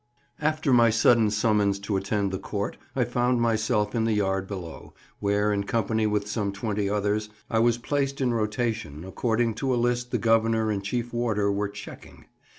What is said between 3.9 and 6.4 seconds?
in the yard below, where, in company with